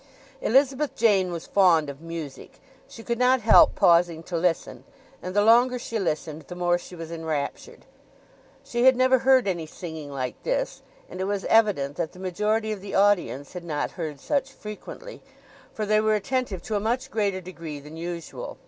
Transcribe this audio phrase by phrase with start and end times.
[0.41, 4.83] Elizabeth Jane was fond of music; she could not help pausing to listen;
[5.21, 7.85] and the longer she listened the more she was enraptured.
[8.63, 12.71] She had never heard any singing like this and it was evident that the majority
[12.71, 15.21] of the audience had not heard such frequently,
[15.71, 18.57] for they were attentive to a much greater degree than usual.